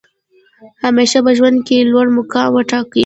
همېشه 0.83 1.19
په 1.25 1.31
ژوند 1.37 1.57
کښي 1.67 1.77
لوړ 1.91 2.07
مقام 2.17 2.49
وټاکئ! 2.53 2.99